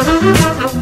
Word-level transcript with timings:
Thank. 0.00 0.77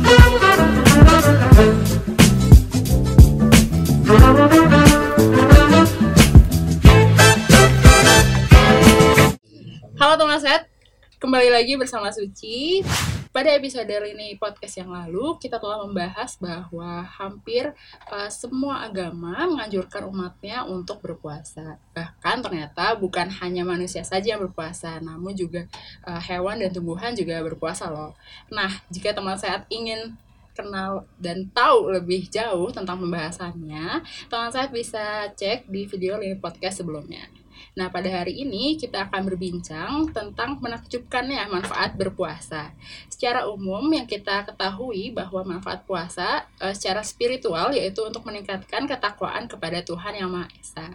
Kembali 11.46 11.62
lagi 11.62 11.78
bersama 11.78 12.10
Suci. 12.10 12.82
Pada 13.30 13.54
episode 13.54 13.86
ini 13.86 14.34
podcast 14.34 14.82
yang 14.82 14.90
lalu 14.90 15.38
kita 15.38 15.62
telah 15.62 15.78
membahas 15.86 16.34
bahwa 16.42 17.06
hampir 17.06 17.70
uh, 18.10 18.26
semua 18.26 18.82
agama 18.82 19.46
menganjurkan 19.46 20.10
umatnya 20.10 20.66
untuk 20.66 20.98
berpuasa. 20.98 21.78
Bahkan 21.94 22.42
ternyata 22.42 22.98
bukan 22.98 23.30
hanya 23.38 23.62
manusia 23.62 24.02
saja 24.02 24.34
yang 24.34 24.42
berpuasa, 24.42 24.98
namun 24.98 25.38
juga 25.38 25.70
uh, 26.02 26.18
hewan 26.18 26.66
dan 26.66 26.74
tumbuhan 26.74 27.14
juga 27.14 27.38
berpuasa 27.46 27.94
loh. 27.94 28.18
Nah, 28.50 28.82
jika 28.90 29.14
teman 29.14 29.38
sehat 29.38 29.70
ingin 29.70 30.18
kenal 30.50 31.06
dan 31.14 31.46
tahu 31.54 31.94
lebih 31.94 32.26
jauh 32.26 32.74
tentang 32.74 32.98
pembahasannya, 32.98 34.02
teman 34.26 34.50
saya 34.50 34.66
bisa 34.66 35.30
cek 35.30 35.70
di 35.70 35.86
video 35.86 36.18
link 36.18 36.42
podcast 36.42 36.82
sebelumnya. 36.82 37.45
Nah, 37.76 37.92
pada 37.92 38.08
hari 38.08 38.40
ini 38.40 38.80
kita 38.80 39.08
akan 39.08 39.28
berbincang 39.28 40.10
tentang 40.10 40.56
menakjubkannya 40.58 41.48
manfaat 41.52 41.94
berpuasa. 41.94 42.72
Secara 43.12 43.44
umum 43.50 43.84
yang 43.92 44.08
kita 44.08 44.48
ketahui 44.48 45.12
bahwa 45.12 45.56
manfaat 45.56 45.84
puasa 45.84 46.48
e, 46.56 46.72
secara 46.72 47.04
spiritual 47.04 47.74
yaitu 47.76 48.00
untuk 48.00 48.24
meningkatkan 48.24 48.88
ketakwaan 48.88 49.44
kepada 49.44 49.84
Tuhan 49.84 50.16
Yang 50.16 50.30
Maha 50.32 50.48
Esa. 50.56 50.86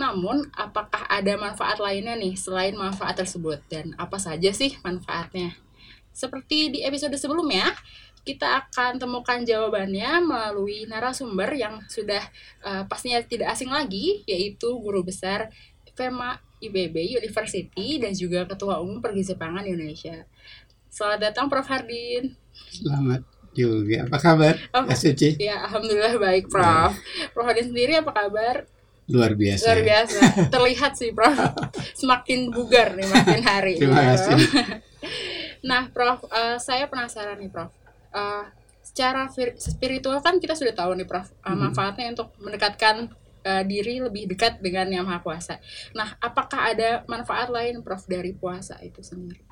Namun, 0.00 0.50
apakah 0.54 1.06
ada 1.06 1.34
manfaat 1.38 1.78
lainnya 1.78 2.18
nih 2.18 2.34
selain 2.34 2.74
manfaat 2.74 3.14
tersebut 3.18 3.62
dan 3.70 3.94
apa 3.94 4.18
saja 4.18 4.50
sih 4.50 4.74
manfaatnya? 4.82 5.54
Seperti 6.14 6.70
di 6.70 6.86
episode 6.86 7.18
sebelumnya, 7.18 7.74
kita 8.24 8.64
akan 8.64 8.96
temukan 8.96 9.44
jawabannya 9.44 10.24
melalui 10.24 10.88
narasumber 10.88 11.52
yang 11.52 11.84
sudah 11.92 12.24
uh, 12.64 12.88
pastinya 12.88 13.20
tidak 13.20 13.52
asing 13.52 13.68
lagi, 13.68 14.24
yaitu 14.24 14.72
guru 14.80 15.04
besar 15.04 15.52
FEMA 15.94 16.42
IBB 16.58 17.22
University 17.22 18.02
dan 18.02 18.12
juga 18.14 18.44
Ketua 18.50 18.82
Umum 18.82 18.98
Pergizi 18.98 19.38
Pangan 19.38 19.62
Indonesia. 19.62 20.26
Selamat 20.90 21.30
datang 21.30 21.46
Prof 21.46 21.66
Hardin. 21.66 22.34
Selamat 22.70 23.22
juga. 23.54 24.06
Apa 24.10 24.18
kabar? 24.18 24.54
Oh, 24.74 24.86
Suci? 24.94 25.38
Ya, 25.38 25.62
alhamdulillah 25.66 26.18
baik, 26.18 26.50
Prof. 26.50 26.94
Prof 27.30 27.46
Hardin 27.46 27.70
sendiri 27.70 27.98
apa 27.98 28.10
kabar? 28.10 28.66
Luar 29.06 29.36
biasa. 29.36 29.64
Luar 29.70 29.80
biasa. 29.84 30.20
Terlihat 30.50 30.92
sih, 30.98 31.10
Prof. 31.14 31.34
Semakin 32.00 32.50
bugar 32.50 32.98
nih 32.98 33.06
makin 33.06 33.42
hari. 33.46 33.74
Terima 33.78 34.02
kasih. 34.14 34.34
nah, 35.68 35.90
Prof, 35.92 36.26
uh, 36.30 36.58
saya 36.58 36.90
penasaran 36.90 37.38
nih, 37.38 37.50
Prof. 37.52 37.70
Uh, 38.14 38.48
secara 38.84 39.26
spiritual 39.58 40.22
kan 40.22 40.38
kita 40.42 40.56
sudah 40.56 40.74
tahu 40.74 40.96
nih, 40.98 41.06
Prof. 41.06 41.30
Uh, 41.44 41.54
manfaatnya 41.54 42.10
untuk 42.10 42.34
mendekatkan 42.40 43.12
uh, 43.44 43.62
diri 43.62 44.00
lebih 44.00 44.32
dekat 44.32 44.58
dengan 44.64 44.88
Yang 44.88 45.04
Maha 45.06 45.20
Kuasa. 45.20 45.54
Nah, 45.92 46.16
apakah 46.18 46.74
ada 46.74 47.04
manfaat 47.06 47.52
lain 47.52 47.84
Prof 47.84 48.08
dari 48.08 48.32
puasa 48.32 48.80
itu 48.80 49.04
sendiri? 49.04 49.44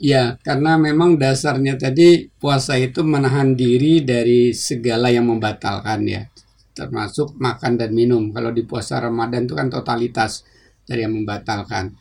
Ya, 0.00 0.40
karena 0.40 0.80
memang 0.80 1.20
dasarnya 1.20 1.76
tadi 1.76 2.26
puasa 2.40 2.74
itu 2.80 3.04
menahan 3.04 3.52
diri 3.54 4.00
dari 4.00 4.56
segala 4.56 5.12
yang 5.12 5.28
membatalkan 5.28 6.08
ya, 6.08 6.24
termasuk 6.72 7.36
makan 7.36 7.76
dan 7.76 7.92
minum. 7.92 8.32
Kalau 8.32 8.48
di 8.48 8.64
puasa 8.64 8.98
Ramadan 8.98 9.44
itu 9.44 9.52
kan 9.52 9.68
totalitas 9.68 10.42
dari 10.88 11.04
yang 11.04 11.12
membatalkan. 11.12 11.92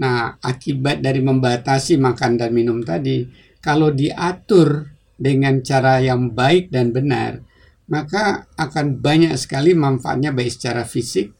Nah, 0.00 0.36
akibat 0.40 1.00
dari 1.00 1.24
membatasi 1.24 1.96
makan 1.96 2.40
dan 2.40 2.52
minum 2.52 2.84
tadi, 2.84 3.24
kalau 3.60 3.88
diatur 3.88 4.88
dengan 5.16 5.60
cara 5.60 6.00
yang 6.00 6.32
baik 6.32 6.72
dan 6.72 6.92
benar, 6.92 7.44
maka 7.90 8.46
akan 8.54 9.02
banyak 9.02 9.34
sekali 9.34 9.74
manfaatnya 9.74 10.30
baik 10.30 10.54
secara 10.54 10.86
fisik. 10.86 11.34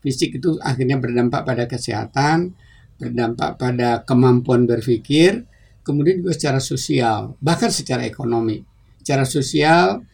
Fisik 0.00 0.38
itu 0.38 0.56
akhirnya 0.62 0.96
berdampak 0.96 1.42
pada 1.42 1.66
kesehatan, 1.66 2.54
berdampak 2.96 3.58
pada 3.58 4.06
kemampuan 4.06 4.64
berpikir, 4.64 5.44
kemudian 5.82 6.22
juga 6.22 6.32
secara 6.32 6.62
sosial, 6.62 7.36
bahkan 7.42 7.68
secara 7.68 8.06
ekonomi. 8.06 8.62
Secara 9.02 9.26
sosial, 9.26 10.06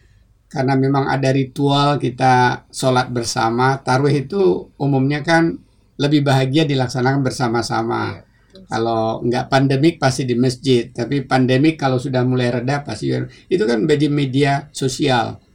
karena 0.49 0.73
memang 0.75 1.07
ada 1.07 1.29
ritual 1.31 2.01
kita 2.01 2.67
sholat 2.73 3.13
bersama, 3.13 3.79
taruh 3.79 4.11
itu 4.11 4.73
umumnya 4.81 5.21
kan 5.21 5.61
lebih 6.01 6.25
bahagia 6.25 6.65
dilaksanakan 6.65 7.21
bersama-sama. 7.21 8.25
Kalau 8.67 9.23
nggak 9.23 9.47
pandemik 9.47 10.01
pasti 10.01 10.27
di 10.27 10.35
masjid, 10.35 10.89
tapi 10.91 11.23
pandemik 11.23 11.79
kalau 11.79 12.01
sudah 12.01 12.25
mulai 12.27 12.51
reda 12.51 12.83
pasti 12.83 13.13
itu 13.47 13.63
kan 13.63 13.85
menjadi 13.85 14.07
media 14.11 14.51
sosial 14.73 15.46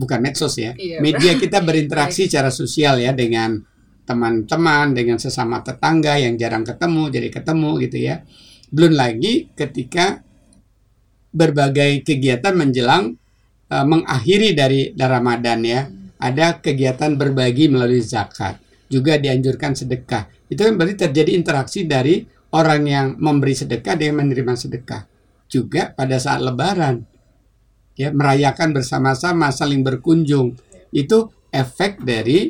bukan 0.00 0.24
medsos 0.24 0.56
ya. 0.56 0.72
Iya, 0.72 1.04
Media 1.04 1.36
kita 1.36 1.60
berinteraksi 1.68 2.24
secara 2.24 2.48
sosial 2.48 2.96
ya 2.96 3.12
dengan 3.12 3.60
teman-teman, 4.08 4.96
dengan 4.96 5.20
sesama 5.20 5.60
tetangga 5.60 6.16
yang 6.16 6.40
jarang 6.40 6.64
ketemu, 6.64 7.12
jadi 7.12 7.28
ketemu 7.28 7.70
gitu 7.84 7.98
ya. 8.00 8.24
Belum 8.72 8.96
lagi 8.96 9.52
ketika 9.52 10.24
berbagai 11.30 12.02
kegiatan 12.02 12.56
menjelang 12.56 13.14
uh, 13.70 13.86
mengakhiri 13.86 14.56
dari 14.56 14.96
Ramadan 14.96 15.60
ya. 15.62 15.82
Ada 16.20 16.60
kegiatan 16.60 17.16
berbagi 17.16 17.72
melalui 17.72 18.04
zakat. 18.04 18.60
Juga 18.92 19.16
dianjurkan 19.16 19.72
sedekah. 19.72 20.28
Itu 20.52 20.68
kan 20.68 20.76
berarti 20.76 21.08
terjadi 21.08 21.32
interaksi 21.32 21.88
dari 21.88 22.20
orang 22.52 22.82
yang 22.84 23.06
memberi 23.16 23.56
sedekah 23.56 23.96
dengan 23.96 24.26
menerima 24.26 24.52
sedekah. 24.52 25.08
Juga 25.48 25.96
pada 25.96 26.20
saat 26.20 26.44
lebaran 26.44 27.00
ya 28.00 28.08
merayakan 28.08 28.72
bersama-sama 28.72 29.52
saling 29.52 29.84
berkunjung 29.84 30.56
itu 30.96 31.28
efek 31.52 32.00
dari 32.00 32.48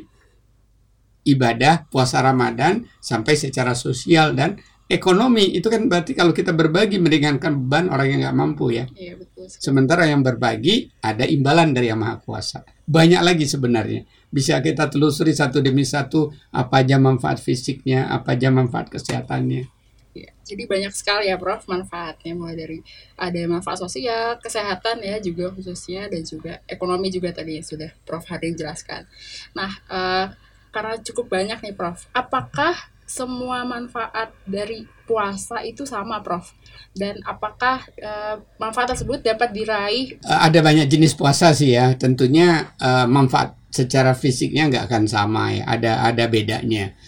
ibadah 1.27 1.91
puasa 1.91 2.23
Ramadan 2.23 2.87
sampai 3.03 3.35
secara 3.35 3.75
sosial 3.75 4.33
dan 4.39 4.57
ekonomi 4.91 5.55
itu 5.55 5.71
kan 5.71 5.87
berarti 5.87 6.15
kalau 6.19 6.35
kita 6.35 6.51
berbagi 6.51 6.99
meringankan 6.99 7.67
beban 7.67 7.87
orang 7.91 8.07
yang 8.11 8.21
nggak 8.27 8.37
mampu 8.37 8.75
ya. 8.75 8.85
Iya, 8.95 9.19
betul. 9.19 9.47
Sementara 9.47 10.07
yang 10.11 10.27
berbagi 10.27 10.91
ada 11.03 11.23
imbalan 11.23 11.71
dari 11.71 11.91
yang 11.91 12.03
maha 12.03 12.19
kuasa. 12.19 12.67
Banyak 12.91 13.23
lagi 13.23 13.47
sebenarnya. 13.47 14.03
Bisa 14.31 14.59
kita 14.59 14.91
telusuri 14.91 15.31
satu 15.31 15.63
demi 15.63 15.87
satu 15.87 16.35
apa 16.51 16.83
aja 16.83 16.99
manfaat 16.99 17.39
fisiknya, 17.39 18.11
apa 18.11 18.35
aja 18.35 18.51
manfaat 18.51 18.91
kesehatannya. 18.91 19.80
Ya, 20.11 20.35
jadi 20.43 20.67
banyak 20.67 20.91
sekali 20.91 21.31
ya 21.31 21.39
Prof 21.39 21.71
manfaatnya 21.71 22.35
mulai 22.35 22.59
dari 22.59 22.79
ada 23.15 23.39
manfaat 23.47 23.79
sosial, 23.79 24.43
kesehatan 24.43 25.07
ya 25.07 25.23
juga 25.23 25.55
khususnya 25.55 26.11
dan 26.11 26.27
juga 26.27 26.59
ekonomi 26.67 27.15
juga 27.15 27.31
tadi 27.31 27.63
yang 27.63 27.67
sudah 27.67 27.95
Prof 28.03 28.27
Harding 28.27 28.59
jelaskan. 28.59 29.07
Nah, 29.55 29.71
uh, 29.87 30.35
karena 30.75 30.99
cukup 30.99 31.31
banyak 31.31 31.63
nih 31.63 31.75
Prof, 31.79 32.11
apakah 32.11 32.75
semua 33.07 33.63
manfaat 33.63 34.35
dari 34.43 34.83
puasa 35.07 35.63
itu 35.63 35.87
sama 35.87 36.19
Prof? 36.27 36.59
Dan 36.91 37.23
apakah 37.23 37.87
uh, 38.03 38.43
manfaat 38.59 38.99
tersebut 38.99 39.23
dapat 39.23 39.55
diraih? 39.55 40.19
Uh, 40.27 40.41
ada 40.43 40.59
banyak 40.59 40.91
jenis 40.91 41.15
puasa 41.15 41.55
sih 41.55 41.79
ya, 41.79 41.95
tentunya 41.95 42.75
uh, 42.83 43.07
manfaat 43.07 43.55
secara 43.71 44.19
fisiknya 44.19 44.67
nggak 44.67 44.91
akan 44.91 45.05
sama 45.07 45.55
ya, 45.55 45.63
ada 45.71 45.93
ada 46.03 46.27
bedanya 46.27 46.99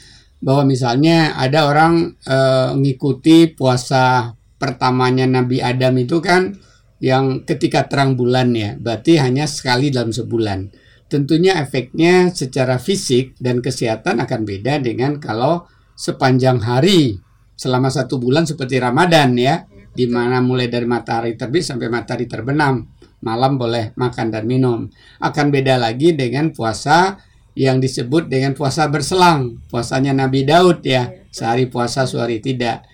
bahwa 0.42 0.66
misalnya 0.66 1.38
ada 1.38 1.70
orang 1.70 2.18
e, 2.18 2.38
ngikuti 2.82 3.54
puasa 3.54 4.34
pertamanya 4.58 5.24
Nabi 5.24 5.62
Adam 5.62 5.94
itu 6.02 6.18
kan 6.18 6.58
yang 7.02 7.46
ketika 7.46 7.86
terang 7.86 8.18
bulan 8.18 8.54
ya, 8.54 8.74
berarti 8.78 9.18
hanya 9.18 9.46
sekali 9.46 9.90
dalam 9.90 10.10
sebulan. 10.10 10.70
Tentunya 11.10 11.58
efeknya 11.58 12.30
secara 12.30 12.78
fisik 12.78 13.38
dan 13.38 13.58
kesehatan 13.58 14.22
akan 14.22 14.40
beda 14.46 14.78
dengan 14.82 15.18
kalau 15.18 15.66
sepanjang 15.98 16.62
hari 16.62 17.18
selama 17.58 17.90
satu 17.90 18.18
bulan 18.22 18.46
seperti 18.46 18.78
Ramadan 18.78 19.34
ya, 19.34 19.66
di 19.92 20.06
mana 20.06 20.38
mulai 20.42 20.70
dari 20.70 20.86
matahari 20.86 21.34
terbit 21.34 21.66
sampai 21.66 21.90
matahari 21.90 22.30
terbenam, 22.30 22.86
malam 23.22 23.58
boleh 23.58 23.92
makan 23.98 24.26
dan 24.30 24.44
minum. 24.46 24.86
Akan 25.20 25.50
beda 25.50 25.78
lagi 25.78 26.14
dengan 26.14 26.54
puasa 26.54 27.18
yang 27.52 27.78
disebut 27.80 28.28
dengan 28.32 28.56
puasa 28.56 28.88
berselang, 28.88 29.60
puasanya 29.68 30.16
Nabi 30.16 30.48
Daud 30.48 30.80
ya, 30.84 31.12
sehari 31.28 31.68
puasa 31.68 32.08
sehari 32.08 32.40
tidak. 32.40 32.88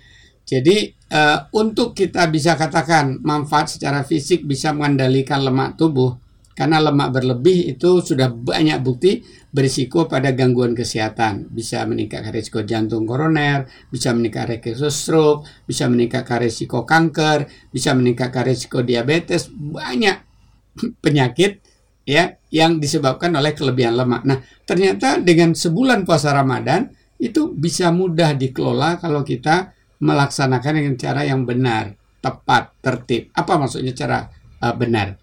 Jadi 0.48 0.90
uh, 1.12 1.46
untuk 1.54 1.92
kita 1.92 2.26
bisa 2.32 2.56
katakan 2.56 3.20
manfaat 3.20 3.76
secara 3.76 4.00
fisik 4.02 4.48
bisa 4.48 4.72
mengendalikan 4.72 5.44
lemak 5.44 5.76
tubuh 5.76 6.16
karena 6.58 6.82
lemak 6.82 7.14
berlebih 7.14 7.70
itu 7.70 8.02
sudah 8.02 8.34
banyak 8.34 8.82
bukti 8.82 9.22
berisiko 9.54 10.10
pada 10.10 10.34
gangguan 10.34 10.74
kesehatan. 10.74 11.46
Bisa 11.54 11.86
meningkatkan 11.86 12.34
risiko 12.34 12.66
jantung 12.66 13.06
koroner, 13.06 13.70
bisa 13.94 14.10
meningkatkan 14.10 14.58
risiko 14.58 14.90
stroke, 14.90 15.46
bisa 15.70 15.86
meningkatkan 15.86 16.42
risiko 16.42 16.82
kanker, 16.82 17.46
bisa 17.70 17.94
meningkatkan 17.94 18.42
risiko 18.42 18.82
diabetes, 18.82 19.46
banyak 19.54 20.18
penyakit 21.04 21.62
ya 22.08 22.40
yang 22.48 22.80
disebabkan 22.80 23.36
oleh 23.36 23.52
kelebihan 23.52 23.92
lemak. 23.92 24.24
Nah, 24.24 24.40
ternyata 24.64 25.20
dengan 25.20 25.52
sebulan 25.52 26.08
puasa 26.08 26.32
Ramadan 26.32 26.88
itu 27.20 27.52
bisa 27.52 27.92
mudah 27.92 28.32
dikelola 28.32 28.96
kalau 28.96 29.20
kita 29.20 29.76
melaksanakan 30.00 30.72
dengan 30.80 30.94
cara 30.96 31.28
yang 31.28 31.44
benar. 31.44 31.92
tepat, 32.18 32.74
tertib. 32.82 33.30
Apa 33.30 33.62
maksudnya 33.62 33.94
cara 33.94 34.26
uh, 34.58 34.74
benar? 34.74 35.14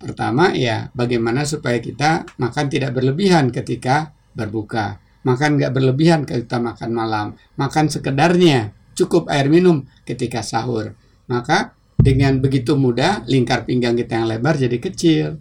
Pertama 0.00 0.56
ya 0.56 0.88
bagaimana 0.96 1.44
supaya 1.44 1.76
kita 1.76 2.24
makan 2.40 2.72
tidak 2.72 2.96
berlebihan 2.96 3.52
ketika 3.52 4.16
berbuka. 4.32 4.96
Makan 5.28 5.60
nggak 5.60 5.76
berlebihan 5.76 6.24
ketika 6.24 6.56
makan 6.56 6.90
malam. 6.96 7.26
Makan 7.60 7.92
sekedarnya, 7.92 8.72
cukup 8.96 9.28
air 9.28 9.52
minum 9.52 9.84
ketika 10.08 10.40
sahur. 10.40 10.96
Maka 11.28 11.76
dengan 12.00 12.40
begitu 12.40 12.80
mudah 12.80 13.28
lingkar 13.28 13.68
pinggang 13.68 13.92
kita 13.92 14.24
yang 14.24 14.26
lebar 14.32 14.56
jadi 14.56 14.80
kecil. 14.80 15.36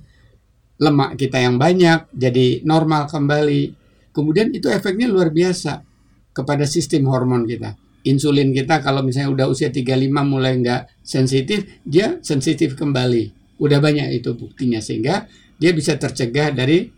Lemak 0.81 1.13
kita 1.13 1.37
yang 1.37 1.61
banyak 1.61 2.09
jadi 2.09 2.65
normal 2.65 3.05
kembali. 3.05 3.77
Kemudian 4.09 4.49
itu 4.49 4.67
efeknya 4.67 5.05
luar 5.05 5.29
biasa 5.29 5.85
kepada 6.33 6.65
sistem 6.65 7.05
hormon 7.07 7.45
kita. 7.45 7.77
Insulin 8.01 8.49
kita 8.49 8.81
kalau 8.81 9.05
misalnya 9.05 9.29
udah 9.29 9.45
usia 9.45 9.69
35 9.69 10.09
mulai 10.25 10.57
nggak 10.57 11.05
sensitif, 11.05 11.69
dia 11.85 12.17
sensitif 12.25 12.73
kembali 12.73 13.41
Udah 13.61 13.77
banyak 13.77 14.09
itu 14.17 14.33
buktinya 14.33 14.81
sehingga 14.81 15.29
dia 15.61 15.69
bisa 15.69 15.93
tercegah 15.93 16.49
dari 16.49 16.89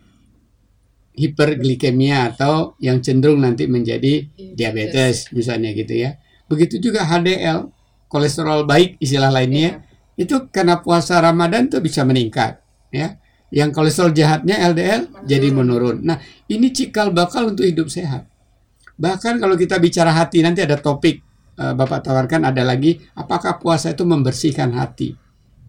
hiperglikemia 1.14 2.34
atau 2.34 2.80
yang 2.80 3.04
cenderung 3.04 3.44
nanti 3.44 3.68
menjadi 3.68 4.24
diabetes 4.56 5.28
misalnya 5.36 5.76
gitu 5.76 5.92
ya. 5.92 6.16
Begitu 6.48 6.80
juga 6.80 7.04
HDL, 7.04 7.68
kolesterol 8.08 8.64
baik 8.64 8.96
istilah 9.04 9.28
lainnya, 9.28 9.84
ya. 10.16 10.24
itu 10.24 10.48
karena 10.56 10.80
puasa 10.80 11.20
Ramadan 11.20 11.68
tuh 11.68 11.84
bisa 11.84 12.08
meningkat 12.08 12.64
ya. 12.96 13.20
Yang 13.54 13.70
kolesterol 13.78 14.18
jahatnya 14.18 14.58
LDL 14.74 15.30
jadi 15.30 15.48
menurun. 15.54 16.02
Nah, 16.02 16.18
ini 16.50 16.74
cikal 16.74 17.14
bakal 17.14 17.54
untuk 17.54 17.70
hidup 17.70 17.86
sehat. 17.86 18.26
Bahkan 18.98 19.38
kalau 19.38 19.54
kita 19.54 19.78
bicara 19.78 20.10
hati 20.10 20.42
nanti 20.42 20.66
ada 20.66 20.82
topik 20.82 21.22
uh, 21.58 21.74
Bapak 21.74 22.02
tawarkan 22.06 22.50
ada 22.50 22.64
lagi 22.66 23.02
apakah 23.14 23.62
puasa 23.62 23.94
itu 23.94 24.06
membersihkan 24.06 24.74
hati 24.74 25.14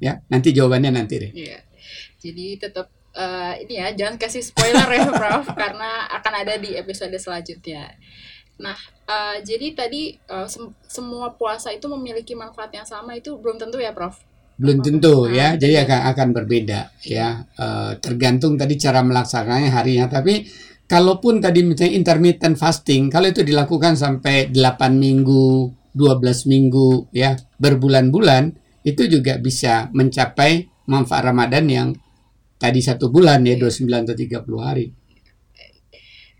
ya 0.00 0.20
nanti 0.28 0.52
jawabannya 0.52 0.90
nanti 0.94 1.14
deh 1.20 1.32
iya. 1.32 1.58
jadi 2.20 2.46
tetap 2.60 2.88
uh, 3.16 3.54
ini 3.60 3.80
ya 3.80 3.92
jangan 3.92 4.16
kasih 4.20 4.42
spoiler 4.44 4.84
ya 4.88 5.08
Prof 5.20 5.44
karena 5.52 6.08
akan 6.12 6.32
ada 6.44 6.54
di 6.60 6.76
episode 6.76 7.14
selanjutnya 7.16 7.94
nah 8.54 8.78
uh, 9.10 9.36
jadi 9.42 9.74
tadi 9.74 10.14
uh, 10.30 10.46
sem 10.46 10.70
semua 10.86 11.34
puasa 11.34 11.74
itu 11.74 11.90
memiliki 11.90 12.38
manfaat 12.38 12.70
yang 12.70 12.86
sama 12.86 13.18
itu 13.18 13.34
belum 13.34 13.58
tentu 13.58 13.82
ya 13.82 13.90
Prof 13.90 14.22
belum 14.58 14.82
tentu 14.82 15.26
ya. 15.30 15.58
Jadi 15.58 15.74
akan 15.84 16.00
akan 16.14 16.28
berbeda 16.30 16.80
ya. 17.06 17.42
Uh, 17.58 17.98
tergantung 17.98 18.54
tadi 18.54 18.78
cara 18.78 19.02
melaksanakannya 19.02 19.70
harinya. 19.70 20.06
Tapi 20.06 20.46
kalaupun 20.84 21.40
tadi 21.40 21.64
misalnya 21.64 21.96
intermittent 21.96 22.60
fasting 22.60 23.08
kalau 23.08 23.32
itu 23.32 23.40
dilakukan 23.40 23.96
sampai 23.96 24.52
8 24.52 24.94
minggu 24.94 25.72
12 25.96 26.50
minggu 26.50 27.08
ya 27.14 27.38
berbulan-bulan 27.56 28.52
itu 28.84 29.08
juga 29.08 29.40
bisa 29.40 29.88
mencapai 29.96 30.68
manfaat 30.90 31.24
Ramadan 31.24 31.64
yang 31.70 31.88
tadi 32.60 32.84
satu 32.84 33.08
bulan 33.08 33.40
ya 33.48 33.56
29 33.56 33.88
atau 33.88 34.16
30 34.16 34.60
hari. 34.60 34.86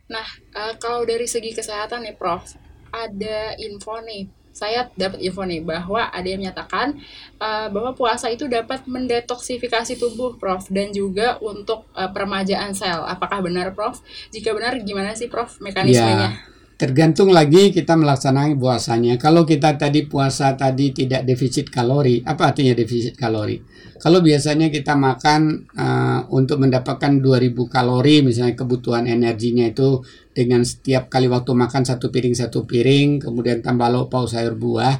Nah, 0.04 0.28
uh, 0.52 0.74
kalau 0.76 1.08
dari 1.08 1.24
segi 1.24 1.56
kesehatan 1.56 2.04
nih 2.04 2.16
Prof, 2.20 2.44
ada 2.92 3.56
info 3.56 3.96
nih. 4.04 4.43
Saya 4.54 4.86
dapat 4.94 5.18
info 5.18 5.42
nih 5.42 5.66
bahwa 5.66 6.06
ada 6.14 6.22
yang 6.24 6.38
menyatakan 6.38 6.94
uh, 7.42 7.66
bahwa 7.74 7.90
puasa 7.98 8.30
itu 8.30 8.46
dapat 8.46 8.86
mendetoksifikasi 8.86 9.98
tubuh, 9.98 10.38
Prof, 10.38 10.70
dan 10.70 10.94
juga 10.94 11.42
untuk 11.42 11.90
uh, 11.98 12.06
peremajaan 12.06 12.70
sel. 12.70 13.02
Apakah 13.02 13.42
benar, 13.42 13.74
Prof? 13.74 13.98
Jika 14.30 14.54
benar, 14.54 14.78
gimana 14.86 15.18
sih, 15.18 15.26
Prof, 15.26 15.58
mekanismenya? 15.58 16.30
Ya 16.30 16.53
Tergantung 16.74 17.30
lagi 17.30 17.70
kita 17.70 17.94
melaksanakan 17.94 18.58
puasanya. 18.58 19.14
Kalau 19.14 19.46
kita 19.46 19.78
tadi 19.78 20.10
puasa 20.10 20.58
tadi 20.58 20.90
tidak 20.90 21.22
defisit 21.22 21.70
kalori, 21.70 22.18
apa 22.26 22.50
artinya 22.50 22.74
defisit 22.74 23.14
kalori? 23.14 23.62
Kalau 24.02 24.18
biasanya 24.18 24.74
kita 24.74 24.98
makan 24.98 25.70
uh, 25.70 26.26
untuk 26.34 26.58
mendapatkan 26.58 27.22
2000 27.22 27.54
kalori, 27.70 28.26
misalnya 28.26 28.58
kebutuhan 28.58 29.06
energinya 29.06 29.70
itu 29.70 30.02
dengan 30.34 30.66
setiap 30.66 31.06
kali 31.06 31.30
waktu 31.30 31.54
makan 31.54 31.86
satu 31.86 32.10
piring 32.10 32.34
satu 32.34 32.66
piring, 32.66 33.22
kemudian 33.22 33.62
tambah 33.62 33.86
lauk 33.86 34.10
sayur 34.26 34.58
buah. 34.58 34.98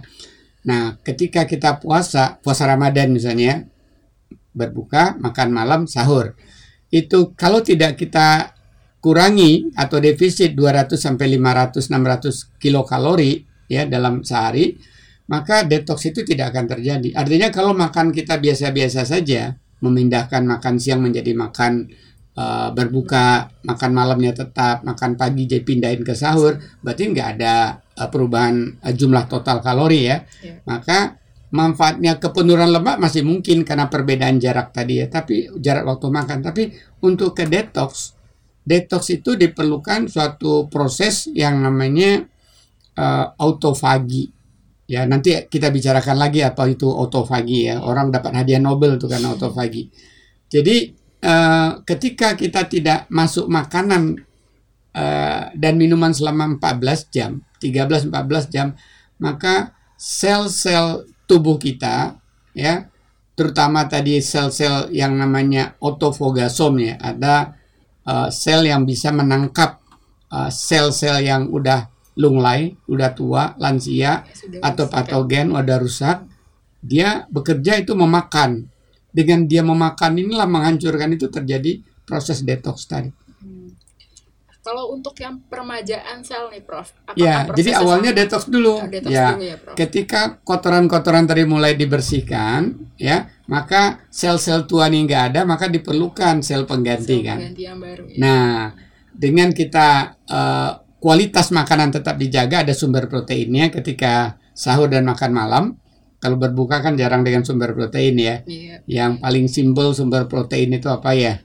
Nah, 0.70 0.96
ketika 1.02 1.42
kita 1.44 1.82
puasa, 1.82 2.38
puasa 2.38 2.70
Ramadan 2.70 3.10
misalnya, 3.10 3.66
berbuka, 4.54 5.18
makan 5.18 5.48
malam, 5.50 5.80
sahur. 5.90 6.38
Itu 6.88 7.34
kalau 7.34 7.60
tidak 7.60 7.98
kita 7.98 8.54
kurangi 9.04 9.68
atau 9.76 10.00
defisit 10.00 10.56
200 10.56 10.96
sampai 10.96 11.36
500 11.36 11.76
600 11.92 12.56
kilokalori 12.56 13.44
ya 13.68 13.84
dalam 13.84 14.24
sehari, 14.24 14.80
maka 15.28 15.68
detox 15.68 16.08
itu 16.08 16.24
tidak 16.24 16.56
akan 16.56 16.72
terjadi. 16.72 17.12
Artinya 17.12 17.52
kalau 17.52 17.76
makan 17.76 18.16
kita 18.16 18.40
biasa-biasa 18.40 19.04
saja, 19.04 19.60
memindahkan 19.84 20.48
makan 20.48 20.80
siang 20.80 21.04
menjadi 21.04 21.36
makan 21.36 21.92
uh, 22.40 22.72
berbuka, 22.72 23.52
makan 23.68 23.90
malamnya 23.92 24.32
tetap, 24.32 24.80
makan 24.88 25.20
pagi 25.20 25.44
jadi 25.44 25.60
pindahin 25.60 26.00
ke 26.00 26.16
sahur, 26.16 26.56
berarti 26.80 27.12
nggak 27.12 27.28
ada 27.36 27.84
uh, 28.00 28.08
perubahan 28.08 28.80
uh, 28.80 28.94
jumlah 28.96 29.28
total 29.28 29.60
kalori 29.60 30.08
ya. 30.08 30.24
ya. 30.40 30.64
Maka 30.64 31.20
manfaatnya 31.52 32.16
kepenurunan 32.16 32.72
lemak 32.72 32.96
masih 32.96 33.20
mungkin 33.20 33.68
karena 33.68 33.92
perbedaan 33.92 34.40
jarak 34.40 34.72
tadi 34.72 35.04
ya, 35.04 35.12
tapi 35.12 35.52
jarak 35.60 35.84
waktu 35.84 36.08
makan. 36.08 36.40
Tapi 36.40 36.72
untuk 37.04 37.36
ke 37.36 37.44
detox 37.44 38.16
detox 38.64 39.12
itu 39.12 39.37
diperlukan 39.37 40.08
suatu 40.08 40.66
proses 40.72 41.28
yang 41.31 41.61
namanya 41.61 42.25
uh, 42.96 43.37
autofagi. 43.37 44.32
Ya, 44.84 45.08
nanti 45.08 45.32
kita 45.49 45.72
bicarakan 45.72 46.16
lagi 46.20 46.44
apa 46.44 46.69
itu 46.69 46.88
autofagi 46.88 47.72
ya. 47.72 47.81
Orang 47.81 48.12
dapat 48.12 48.37
hadiah 48.37 48.61
Nobel 48.61 48.96
itu 49.00 49.08
karena 49.08 49.32
autofagi. 49.32 49.88
Jadi 50.49 50.93
uh, 51.25 51.81
ketika 51.84 52.37
kita 52.37 52.69
tidak 52.69 53.08
masuk 53.08 53.49
makanan 53.49 54.25
uh, 54.93 55.44
dan 55.56 55.75
minuman 55.81 56.12
selama 56.12 56.60
14 56.60 57.12
jam, 57.12 57.40
13-14 57.60 58.52
jam, 58.52 58.76
maka 59.20 59.72
sel-sel 59.96 61.08
tubuh 61.25 61.56
kita 61.56 62.20
ya, 62.52 62.93
terutama 63.32 63.88
tadi 63.88 64.20
sel-sel 64.20 64.93
yang 64.93 65.17
namanya 65.17 65.81
autofogasom 65.81 66.76
ya, 66.76 67.00
ada 67.00 67.56
uh, 68.08 68.28
sel 68.28 68.64
yang 68.64 68.84
bisa 68.84 69.10
menangkap 69.10 69.80
uh, 70.30 70.50
sel-sel 70.50 71.22
yang 71.22 71.48
udah 71.50 71.88
lunglai, 72.14 72.74
udah 72.86 73.10
tua, 73.14 73.42
lansia 73.58 73.94
ya, 73.94 74.12
atau 74.62 74.86
patogen 74.86 75.50
udah 75.50 75.78
rusak, 75.82 76.22
dia 76.78 77.26
bekerja 77.30 77.82
itu 77.82 77.94
memakan. 77.98 78.70
Dengan 79.14 79.46
dia 79.46 79.62
memakan 79.62 80.18
inilah 80.18 80.46
menghancurkan 80.46 81.14
itu 81.14 81.31
terjadi 81.31 81.79
proses 82.02 82.43
detox 82.43 82.86
tadi. 82.90 83.10
Kalau 84.64 84.96
untuk 84.96 85.12
yang 85.20 85.44
permajaan 85.44 86.24
sel 86.24 86.48
nih, 86.48 86.64
Prof. 86.64 86.88
Ya, 87.20 87.44
jadi 87.52 87.76
awalnya 87.84 88.16
detox 88.16 88.48
dulu. 88.48 88.80
Oh, 88.80 88.88
detox 88.88 89.12
ya, 89.12 89.36
dulu 89.36 89.44
ya 89.44 89.56
Prof. 89.60 89.76
ketika 89.76 90.40
kotoran-kotoran 90.40 91.28
tadi 91.28 91.44
mulai 91.44 91.76
dibersihkan, 91.76 92.72
ya, 92.96 93.28
maka 93.44 94.08
sel-sel 94.08 94.64
tua 94.64 94.88
ini 94.88 95.04
nggak 95.04 95.22
ada, 95.36 95.40
maka 95.44 95.68
diperlukan 95.68 96.40
sel 96.40 96.64
pengganti 96.64 97.20
sel 97.20 97.28
kan. 97.28 97.38
Pengganti 97.44 97.62
yang 97.68 97.76
baru. 97.76 98.04
Ya. 98.08 98.16
Nah, 98.16 98.72
dengan 99.12 99.52
kita 99.52 100.16
uh, 100.32 100.80
kualitas 100.96 101.52
makanan 101.52 102.00
tetap 102.00 102.16
dijaga, 102.16 102.64
ada 102.64 102.72
sumber 102.72 103.04
proteinnya 103.04 103.68
ketika 103.68 104.40
sahur 104.56 104.88
dan 104.88 105.04
makan 105.04 105.30
malam. 105.36 105.64
Kalau 106.24 106.40
berbuka 106.40 106.80
kan 106.80 106.96
jarang 106.96 107.20
dengan 107.20 107.44
sumber 107.44 107.76
protein 107.76 108.16
ya. 108.16 108.40
Iya. 108.48 108.80
Yang 108.88 109.12
paling 109.20 109.44
simbol 109.44 109.92
sumber 109.92 110.24
protein 110.24 110.72
itu 110.72 110.88
apa 110.88 111.12
ya? 111.12 111.44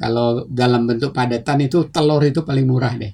Kalau 0.00 0.48
dalam 0.48 0.88
bentuk 0.88 1.12
padatan 1.12 1.60
itu 1.60 1.92
telur 1.92 2.24
itu 2.24 2.40
paling 2.40 2.64
murah 2.64 2.96
deh. 2.96 3.12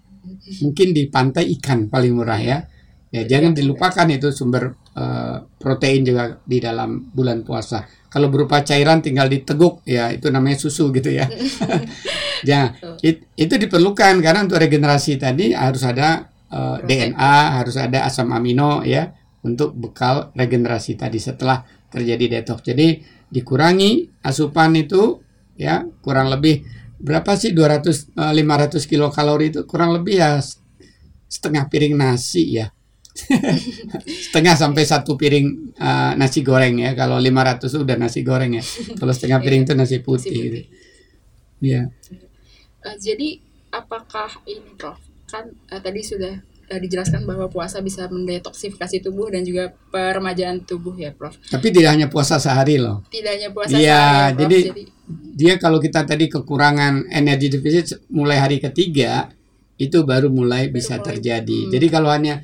Mungkin 0.62 0.94
di 0.94 1.10
pantai 1.10 1.50
ikan 1.58 1.90
paling 1.90 2.14
murah 2.14 2.38
ya. 2.38 2.62
Ya 3.10 3.26
jangan 3.26 3.58
dilupakan 3.58 4.06
itu 4.06 4.30
sumber 4.30 4.70
uh, 4.94 5.42
protein 5.58 6.06
juga 6.06 6.38
di 6.46 6.62
dalam 6.62 7.10
bulan 7.10 7.42
puasa. 7.42 7.82
Kalau 8.06 8.30
berupa 8.30 8.62
cairan 8.62 9.02
tinggal 9.02 9.26
diteguk 9.26 9.82
ya 9.82 10.14
itu 10.14 10.30
namanya 10.30 10.62
susu 10.62 10.94
gitu 10.94 11.10
ya. 11.10 11.26
ya 12.50 12.70
it, 13.02 13.26
itu 13.34 13.54
diperlukan 13.58 14.22
karena 14.22 14.46
untuk 14.46 14.62
regenerasi 14.62 15.18
tadi 15.18 15.50
harus 15.50 15.82
ada 15.82 16.30
uh, 16.54 16.78
eh, 16.78 16.86
DNA, 16.86 17.36
harus 17.58 17.74
ada 17.74 18.06
asam 18.06 18.30
amino 18.30 18.86
ya 18.86 19.10
untuk 19.42 19.74
bekal 19.74 20.30
regenerasi 20.38 20.94
tadi 20.94 21.18
setelah 21.18 21.66
terjadi 21.90 22.38
detox. 22.38 22.62
Jadi 22.62 23.02
dikurangi 23.26 24.22
asupan 24.22 24.74
itu 24.78 25.25
ya 25.56 25.84
kurang 26.04 26.28
lebih 26.28 26.64
berapa 26.96 27.36
sih 27.36 27.52
200 27.52 28.16
500 28.16 28.16
eh, 28.16 28.84
kilokalori 28.88 29.46
itu 29.52 29.60
kurang 29.68 29.92
lebih 29.92 30.20
ya 30.20 30.40
setengah 31.28 31.68
piring 31.68 31.96
nasi 31.96 32.56
ya 32.56 32.72
setengah 34.28 34.54
sampai 34.56 34.84
satu 34.84 35.16
piring 35.16 35.76
uh, 35.80 36.12
nasi 36.20 36.44
goreng 36.44 36.84
ya 36.84 36.92
kalau 36.92 37.16
500 37.16 37.64
itu 37.64 37.78
udah 37.80 37.96
nasi 37.96 38.20
goreng 38.20 38.60
ya 38.60 38.64
kalau 39.00 39.12
setengah 39.12 39.40
piring 39.40 39.64
itu 39.64 39.72
nasi 39.72 39.96
putih, 40.04 40.32
nasi 40.32 40.36
putih. 40.36 40.44
Gitu. 40.44 40.60
ya 41.64 41.82
uh, 42.84 42.96
jadi 43.00 43.40
apakah 43.72 44.44
ini 44.44 44.76
prof 44.76 45.00
kan 45.32 45.48
uh, 45.72 45.80
tadi 45.80 46.00
sudah 46.04 46.44
uh, 46.70 46.80
dijelaskan 46.80 47.24
bahwa 47.24 47.48
puasa 47.48 47.80
bisa 47.80 48.04
mendetoksifikasi 48.12 49.00
tubuh 49.00 49.32
dan 49.32 49.42
juga 49.48 49.72
peremajaan 49.90 50.62
tubuh 50.66 50.94
ya 50.94 51.10
Prof. 51.14 51.34
Tapi 51.50 51.74
tidak 51.74 51.98
hanya 51.98 52.06
puasa 52.06 52.38
sehari 52.38 52.78
loh. 52.78 53.02
Tidak 53.10 53.32
hanya 53.38 53.50
puasa 53.50 53.74
Iya, 53.74 53.82
sehari 53.82 53.90
ya, 53.90 54.34
Prof. 54.34 54.50
jadi- 54.50 54.95
Dia 55.08 55.56
kalau 55.56 55.78
kita 55.78 56.02
tadi 56.02 56.26
kekurangan 56.26 57.10
energi 57.10 57.48
defisit 57.50 58.02
mulai 58.10 58.42
hari 58.42 58.58
ketiga 58.58 59.30
itu 59.76 60.02
baru 60.02 60.32
mulai 60.32 60.68
bisa 60.72 61.00
terjadi. 61.00 61.68
Hmm. 61.68 61.70
Jadi 61.72 61.86
kalau 61.88 62.08
hanya 62.12 62.42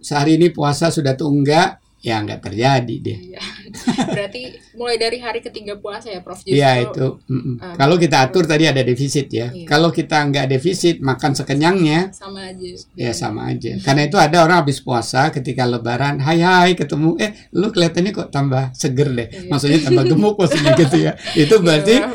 sehari 0.00 0.38
ini 0.40 0.48
puasa 0.54 0.88
sudah 0.88 1.18
tunggak 1.18 1.79
ya 2.00 2.16
nggak 2.24 2.40
terjadi 2.40 2.96
deh. 2.96 3.18
Iya. 3.36 3.40
Berarti 4.16 4.42
mulai 4.72 4.96
dari 4.96 5.20
hari 5.20 5.44
ketiga 5.44 5.76
puasa 5.76 6.08
ya 6.08 6.24
Prof. 6.24 6.40
Iya 6.48 6.88
itu. 6.88 7.20
mm-mm. 7.28 7.60
uh, 7.60 7.76
kalau 7.76 8.00
kita 8.00 8.24
atur 8.24 8.48
tadi 8.48 8.64
ada 8.64 8.80
defisit 8.80 9.28
ya. 9.28 9.52
Iya. 9.52 9.68
Kalau 9.68 9.92
kita 9.92 10.16
nggak 10.32 10.48
defisit 10.48 11.04
makan 11.04 11.36
sekenyangnya 11.36 12.08
sama 12.16 12.48
aja. 12.48 12.68
ya 12.96 13.12
sama 13.12 13.52
aja. 13.52 13.76
Karena 13.84 14.08
itu 14.08 14.16
ada 14.16 14.40
orang 14.40 14.64
habis 14.64 14.80
puasa 14.80 15.28
ketika 15.28 15.68
lebaran, 15.68 16.24
hai 16.24 16.40
hai 16.40 16.72
ketemu, 16.72 17.20
eh 17.20 17.36
lu 17.52 17.68
kelihatannya 17.68 18.12
kok 18.16 18.28
tambah 18.32 18.72
seger 18.72 19.12
deh. 19.12 19.28
Iya. 19.28 19.48
Maksudnya 19.52 19.78
tambah 19.84 20.04
gemuk 20.08 20.34
maksudnya 20.40 20.72
gitu 20.80 20.96
ya. 21.04 21.12
Itu 21.36 21.60
berarti 21.60 22.00
Iya, 22.00 22.08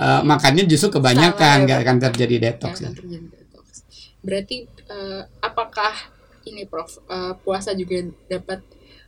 eh, 0.00 0.20
makannya 0.24 0.64
justru 0.64 0.96
kebanyakan 0.96 1.56
ya, 1.60 1.62
nggak 1.68 1.78
akan 1.84 1.96
terjadi 2.08 2.36
detox 2.40 2.80
ya. 2.80 2.88
akan 2.88 2.96
terjadi 3.04 3.26
detox. 3.36 3.64
Berarti 4.24 4.56
eh, 4.64 5.22
apakah 5.44 5.92
ini 6.48 6.64
Prof 6.64 7.04
eh, 7.04 7.36
puasa 7.44 7.76
juga 7.76 8.00
dapat 8.32 8.64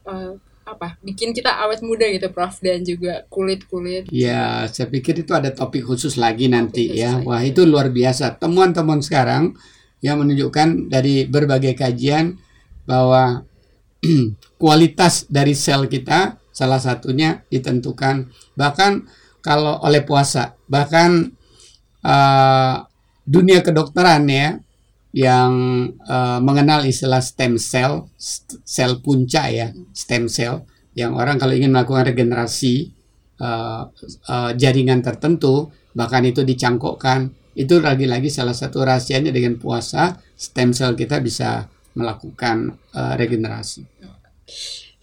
eh, 0.06 0.32
apa 0.66 0.98
bikin 0.98 1.30
kita 1.30 1.62
awet 1.62 1.78
muda 1.78 2.10
gitu 2.10 2.26
Prof 2.34 2.58
dan 2.58 2.82
juga 2.82 3.22
kulit 3.30 3.70
kulit 3.70 4.10
Ya, 4.10 4.66
saya 4.66 4.90
pikir 4.90 5.22
itu 5.22 5.30
ada 5.30 5.54
topik 5.54 5.86
khusus 5.86 6.18
lagi 6.18 6.50
nanti 6.50 6.90
khusus 6.90 6.98
ya. 6.98 7.22
lagi. 7.22 7.26
Wah, 7.26 7.42
itu 7.46 7.62
luar 7.62 7.94
biasa. 7.94 8.34
Temuan-temuan 8.42 8.98
sekarang 8.98 9.54
yang 10.02 10.18
menunjukkan 10.18 10.90
dari 10.90 11.22
berbagai 11.30 11.78
kajian 11.78 12.34
bahwa 12.82 13.46
kualitas 14.62 15.30
dari 15.30 15.54
sel 15.54 15.86
kita 15.86 16.42
salah 16.50 16.82
satunya 16.82 17.46
ditentukan 17.46 18.26
bahkan 18.58 19.06
kalau 19.46 19.78
oleh 19.86 20.02
puasa. 20.02 20.58
Bahkan 20.66 21.10
eh, 22.02 22.75
dunia 23.22 23.62
kedokteran 23.62 24.26
ya 24.26 24.58
yang 25.16 25.52
eh, 25.96 26.38
mengenal 26.44 26.85
istilah 26.85 27.25
stem 27.25 27.56
cell, 27.56 28.12
st- 28.20 28.61
sel 28.68 29.00
punca 29.00 29.49
ya, 29.49 29.73
stem 29.96 30.28
cell 30.28 30.68
yang 30.92 31.16
orang 31.16 31.40
kalau 31.40 31.56
ingin 31.56 31.73
melakukan 31.73 32.12
regenerasi 32.12 32.92
eh, 33.40 33.82
eh, 34.28 34.50
jaringan 34.61 35.00
tertentu 35.00 35.73
bahkan 35.96 36.20
itu 36.28 36.44
dicangkokkan 36.44 37.32
itu 37.56 37.80
lagi-lagi 37.80 38.28
salah 38.28 38.52
satu 38.52 38.85
rahasianya 38.85 39.32
dengan 39.32 39.56
puasa 39.56 40.20
stem 40.37 40.76
cell 40.76 40.92
kita 40.92 41.25
bisa 41.25 41.64
melakukan 41.96 42.76
eh, 42.92 43.14
regenerasi. 43.16 43.82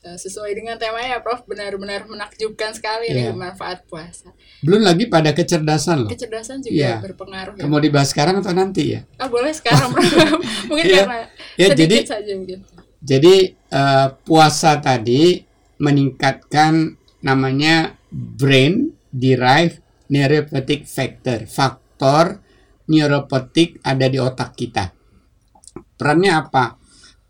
Eh, 0.03 0.19
sesuai 0.19 0.51
dengan 0.51 0.75
temanya 0.75 1.15
ya 1.15 1.19
Prof 1.23 1.47
benar-benar 1.47 2.03
menakjubkan 2.11 2.75
sekali 2.75 3.07
Iya. 3.07 3.31
nih 3.31 3.39
manfaat 3.39 3.87
puasa. 3.87 4.35
Belum 4.59 4.83
lagi 4.83 5.07
pada 5.07 5.31
kecerdasan 5.31 6.03
loh. 6.03 6.11
Kecerdasan 6.11 6.59
juga 6.59 6.75
Iya. 6.75 6.93
berpengaruh 6.99 7.55
ya. 7.55 7.63
Mau 7.71 7.79
dibahas 7.79 8.11
sekarang 8.11 8.43
atau 8.43 8.51
nanti 8.51 8.99
ya? 8.99 9.07
Ah 9.15 9.31
boleh 9.31 9.55
sekarang 9.55 9.95
Prof. 9.95 10.03
mungkin 10.67 10.85
Iya. 10.91 11.07
karena 11.07 11.19
Ya 11.55 11.67
sedikit 11.71 11.87
jadi 11.87 11.95
saja 12.03 12.31
mungkin. 12.35 12.59
Jadi 12.99 13.35
eh, 13.55 14.07
puasa 14.27 14.71
tadi 14.83 15.39
meningkatkan 15.79 16.99
namanya 17.23 17.95
brain 18.11 18.91
derived 19.07 19.79
neuropathic 20.11 20.83
factor. 20.83 21.47
Faktor 21.47 22.43
neuropathic 22.91 23.79
ada 23.87 24.11
di 24.11 24.19
otak 24.19 24.51
kita. 24.59 24.91
Perannya 25.95 26.31
apa? 26.43 26.75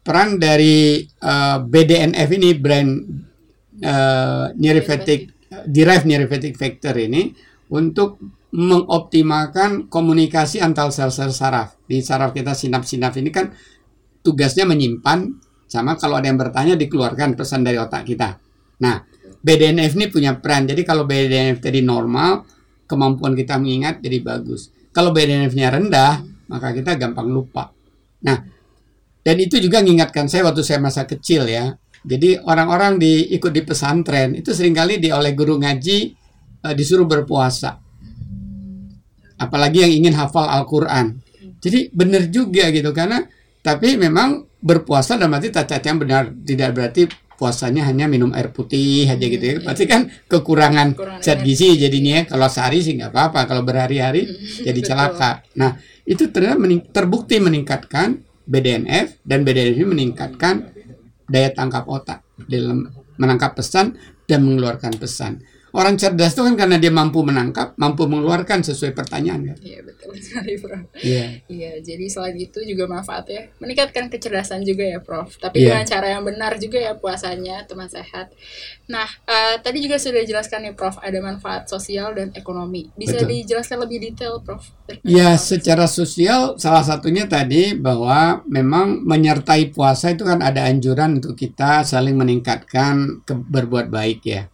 Peran 0.04 0.36
dari 0.36 1.00
eh, 1.04 1.58
BDNF 1.64 2.30
ini 2.36 2.50
brain 2.60 2.88
eh, 3.80 4.46
neuropathic 4.52 5.32
derived 5.64 6.04
neuropathic 6.04 6.60
factor 6.60 6.92
ini 7.00 7.32
untuk 7.72 8.20
mengoptimalkan 8.54 9.90
komunikasi 9.90 10.62
antar 10.62 10.94
sel-sel 10.94 11.34
saraf. 11.34 11.80
Di 11.90 12.04
saraf 12.06 12.36
kita 12.38 12.54
sinap-sinap 12.54 13.18
ini 13.18 13.34
kan 13.34 13.50
tugasnya 14.22 14.70
menyimpan 14.70 15.34
sama 15.66 15.98
kalau 15.98 16.22
ada 16.22 16.30
yang 16.30 16.38
bertanya 16.38 16.78
dikeluarkan 16.78 17.34
pesan 17.34 17.66
dari 17.66 17.82
otak 17.82 18.06
kita. 18.06 18.38
Nah, 18.86 19.02
BDNF 19.42 19.98
ini 19.98 20.06
punya 20.14 20.38
peran. 20.38 20.70
Jadi 20.70 20.86
kalau 20.86 21.10
BDNF 21.10 21.66
tadi 21.66 21.82
normal, 21.82 22.46
kemampuan 22.86 23.34
kita 23.34 23.58
mengingat 23.58 24.06
jadi 24.06 24.22
bagus. 24.22 24.70
Kalau 24.94 25.10
BDNF-nya 25.10 25.74
rendah, 25.74 26.22
maka 26.54 26.78
kita 26.78 26.94
gampang 26.94 27.26
lupa. 27.26 27.74
Nah, 28.22 28.38
dan 29.24 29.36
itu 29.40 29.56
juga 29.64 29.80
mengingatkan 29.80 30.28
saya 30.28 30.44
waktu 30.44 30.62
saya 30.62 30.84
masa 30.84 31.08
kecil 31.08 31.48
ya. 31.48 31.80
Jadi 32.04 32.36
orang-orang 32.44 33.00
di 33.00 33.32
ikut 33.32 33.56
di 33.56 33.64
pesantren 33.64 34.36
itu 34.36 34.52
sering 34.52 34.76
kali 34.76 35.00
di 35.00 35.08
oleh 35.08 35.32
guru 35.32 35.56
ngaji 35.56 35.98
eh, 36.68 36.74
disuruh 36.76 37.08
berpuasa. 37.08 37.80
Apalagi 39.40 39.88
yang 39.88 39.94
ingin 40.04 40.14
hafal 40.20 40.52
Al-Qur'an. 40.52 41.16
Jadi 41.64 41.96
benar 41.96 42.28
juga 42.28 42.68
gitu 42.76 42.92
karena 42.92 43.24
tapi 43.64 43.96
memang 43.96 44.44
berpuasa 44.60 45.16
dalam 45.16 45.40
arti 45.40 45.48
tata 45.48 45.80
yang 45.80 46.04
benar 46.04 46.28
tidak 46.44 46.76
berarti 46.76 47.08
puasanya 47.40 47.88
hanya 47.88 48.12
minum 48.12 48.36
air 48.36 48.52
putih 48.52 49.08
aja 49.08 49.24
gitu 49.24 49.40
ya. 49.40 49.56
Pasti 49.64 49.88
kan 49.88 50.12
kekurangan 50.28 51.00
zat 51.24 51.40
energi. 51.40 51.56
gizi 51.56 51.80
jadinya 51.80 52.20
ya. 52.20 52.24
kalau 52.28 52.48
sehari 52.52 52.84
sih 52.84 53.00
nggak 53.00 53.16
apa-apa 53.16 53.48
kalau 53.48 53.64
berhari-hari 53.64 54.28
jadi 54.68 54.80
celaka. 54.84 55.40
Nah 55.56 55.80
itu 56.04 56.28
ternyata 56.28 56.60
mening- 56.60 56.92
terbukti 56.92 57.40
meningkatkan 57.40 58.20
BDNF 58.44 59.24
dan 59.24 59.48
BDNF 59.48 59.76
ini 59.80 59.88
meningkatkan 59.88 60.74
daya 61.28 61.50
tangkap 61.56 61.88
otak 61.88 62.24
dalam 62.50 62.92
menangkap 63.16 63.56
pesan 63.56 63.96
dan 64.28 64.44
mengeluarkan 64.44 64.98
pesan. 65.00 65.44
Orang 65.74 65.98
cerdas 65.98 66.38
itu 66.38 66.46
kan 66.46 66.54
karena 66.54 66.78
dia 66.78 66.94
mampu 66.94 67.26
menangkap, 67.26 67.74
mampu 67.82 68.06
mengeluarkan 68.06 68.62
sesuai 68.62 68.94
pertanyaan 68.94 69.42
kan. 69.50 69.58
Iya 69.58 69.82
betul 69.82 70.14
sekali 70.22 70.54
Prof. 70.62 70.86
Iya. 71.02 71.26
Iya, 71.50 71.72
jadi 71.82 72.06
selain 72.06 72.38
itu 72.38 72.62
juga 72.62 72.86
manfaatnya 72.86 73.50
meningkatkan 73.58 74.06
kecerdasan 74.14 74.62
juga 74.62 74.86
ya, 74.86 75.02
Prof. 75.02 75.34
Tapi 75.42 75.66
Iya. 75.66 75.74
dengan 75.74 75.86
cara 75.90 76.08
yang 76.14 76.22
benar 76.22 76.62
juga 76.62 76.78
ya 76.78 76.94
puasanya, 76.94 77.66
teman 77.66 77.90
sehat. 77.90 78.30
Nah, 78.86 79.10
eh, 79.26 79.58
tadi 79.66 79.82
juga 79.82 79.98
sudah 79.98 80.22
dijelaskan 80.22 80.70
nih, 80.70 80.74
Prof. 80.78 81.02
Ada 81.02 81.18
manfaat 81.18 81.66
sosial 81.66 82.14
dan 82.14 82.30
ekonomi. 82.38 82.94
Bisa 82.94 83.18
Betul. 83.26 83.42
dijelaskan 83.42 83.78
lebih 83.82 83.98
detail, 84.14 84.46
Prof? 84.46 84.62
Ya, 85.02 85.34
hal- 85.34 85.42
secara 85.42 85.90
sosial 85.90 86.54
salah 86.62 86.86
satunya 86.86 87.26
tadi 87.26 87.74
bahwa 87.74 88.46
memang 88.46 89.02
menyertai 89.02 89.74
puasa 89.74 90.14
itu 90.14 90.22
kan 90.22 90.38
ada 90.46 90.70
anjuran 90.70 91.18
untuk 91.18 91.34
kita 91.34 91.82
saling 91.82 92.14
meningkatkan 92.14 93.26
ke 93.26 93.34
berbuat 93.34 93.90
baik 93.90 94.22
ya. 94.22 94.53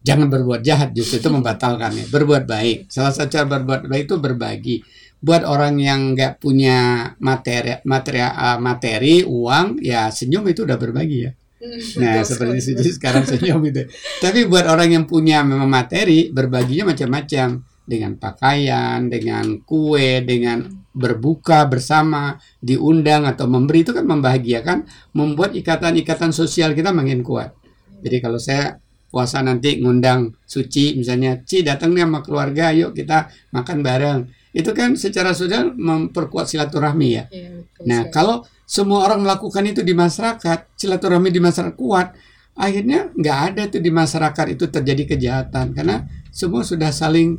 Jangan 0.00 0.32
berbuat 0.32 0.64
jahat 0.64 0.96
justru 0.96 1.20
itu 1.20 1.28
membatalkan 1.28 1.92
ya. 1.92 2.04
Berbuat 2.08 2.48
baik. 2.48 2.88
Salah 2.88 3.12
satu 3.12 3.36
cara 3.36 3.46
berbuat 3.46 3.86
baik 3.86 4.04
itu 4.08 4.16
berbagi. 4.16 4.76
Buat 5.20 5.44
orang 5.44 5.76
yang 5.76 6.16
nggak 6.16 6.40
punya 6.40 7.12
materi 7.20 7.76
materi 7.84 8.24
uh, 8.24 8.56
materi 8.56 9.20
uang 9.28 9.84
ya 9.84 10.08
senyum 10.08 10.48
itu 10.48 10.64
udah 10.64 10.80
berbagi 10.80 11.18
ya. 11.28 11.32
Hmm, 11.60 12.00
Nah, 12.00 12.24
seperti. 12.24 12.72
Suci 12.72 12.88
sekarang 12.96 13.28
senyum 13.28 13.60
gitu. 13.68 13.84
Tapi 14.24 14.48
buat 14.48 14.64
orang 14.64 14.96
yang 14.96 15.04
punya 15.04 15.44
memang 15.44 15.68
materi, 15.68 16.32
berbaginya 16.32 16.96
macam-macam 16.96 17.60
dengan 17.84 18.16
pakaian, 18.16 19.12
dengan 19.12 19.60
kue, 19.68 20.24
dengan 20.24 20.64
berbuka 20.96 21.68
bersama, 21.68 22.40
diundang 22.64 23.28
atau 23.28 23.44
memberi 23.44 23.84
itu 23.84 23.92
kan 23.92 24.08
membahagiakan, 24.08 24.88
membuat 25.12 25.52
ikatan-ikatan 25.52 26.32
sosial 26.32 26.72
kita 26.72 26.96
makin 26.96 27.20
kuat. 27.20 27.52
Jadi 28.00 28.16
kalau 28.24 28.40
saya 28.40 28.80
puasa 29.10 29.42
nanti 29.42 29.82
ngundang 29.82 30.32
Suci 30.46 30.94
misalnya, 30.94 31.42
Ci 31.42 31.66
datang 31.66 31.94
nih 31.94 32.06
sama 32.06 32.22
keluarga, 32.22 32.70
yuk 32.70 32.94
kita 32.94 33.30
makan 33.54 33.82
bareng. 33.82 34.20
Itu 34.50 34.74
kan 34.74 34.98
secara 34.98 35.30
sosial 35.30 35.74
memperkuat 35.78 36.50
silaturahmi 36.50 37.08
ya. 37.10 37.24
Betul 37.30 37.86
Nah, 37.86 38.10
kalau 38.10 38.42
semua 38.66 39.06
orang 39.06 39.22
melakukan 39.22 39.62
itu 39.66 39.82
di 39.86 39.94
masyarakat, 39.94 40.74
silaturahmi 40.74 41.30
di 41.30 41.38
masyarakat 41.38 41.74
kuat, 41.78 42.14
akhirnya 42.58 43.14
nggak 43.14 43.38
ada 43.50 43.62
tuh 43.70 43.82
di 43.82 43.90
masyarakat 43.94 44.46
itu 44.58 44.66
terjadi 44.66 45.02
kejahatan 45.14 45.70
karena 45.70 46.02
semua 46.34 46.66
sudah 46.66 46.90
saling 46.90 47.38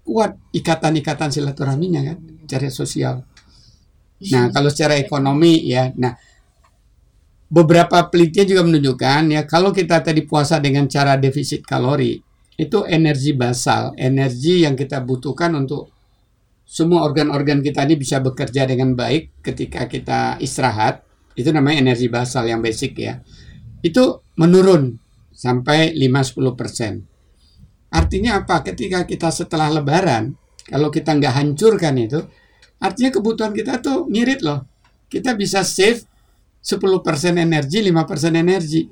kuat 0.00 0.36
ikatan-ikatan 0.56 1.28
silaturahminya 1.28 2.00
kan, 2.12 2.18
secara 2.44 2.68
sosial. 2.72 3.16
Nah, 4.32 4.48
kalau 4.48 4.72
secara 4.72 4.96
ekonomi 4.96 5.60
ya, 5.68 5.92
nah 6.00 6.16
beberapa 7.46 8.10
penelitian 8.10 8.46
juga 8.50 8.62
menunjukkan 8.66 9.22
ya 9.30 9.42
kalau 9.46 9.70
kita 9.70 10.02
tadi 10.02 10.26
puasa 10.26 10.58
dengan 10.58 10.90
cara 10.90 11.14
defisit 11.14 11.62
kalori 11.62 12.18
itu 12.56 12.88
energi 12.88 13.36
basal, 13.36 13.92
energi 14.00 14.64
yang 14.64 14.72
kita 14.72 15.04
butuhkan 15.04 15.52
untuk 15.52 15.92
semua 16.64 17.04
organ-organ 17.04 17.60
kita 17.60 17.84
ini 17.84 18.00
bisa 18.00 18.18
bekerja 18.24 18.64
dengan 18.64 18.96
baik 18.96 19.44
ketika 19.44 19.84
kita 19.86 20.40
istirahat. 20.40 21.04
Itu 21.36 21.52
namanya 21.52 21.84
energi 21.84 22.08
basal 22.08 22.48
yang 22.48 22.64
basic 22.64 22.96
ya. 22.96 23.20
Itu 23.84 24.24
menurun 24.40 24.96
sampai 25.36 25.92
5-10%. 26.00 27.92
Artinya 27.92 28.40
apa? 28.40 28.64
Ketika 28.64 29.04
kita 29.04 29.28
setelah 29.28 29.68
lebaran, 29.68 30.32
kalau 30.64 30.88
kita 30.88 31.12
nggak 31.12 31.36
hancurkan 31.36 31.94
itu, 32.00 32.24
artinya 32.80 33.12
kebutuhan 33.12 33.52
kita 33.52 33.84
tuh 33.84 34.08
ngirit 34.08 34.40
loh. 34.40 34.64
kita 35.06 35.38
bisa 35.38 35.62
save 35.62 36.02
10% 36.66 37.38
energi, 37.38 37.78
5% 37.78 38.34
energi. 38.34 38.82